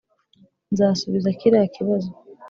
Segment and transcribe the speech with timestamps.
[0.71, 2.09] nzasubiza kiriya kibazo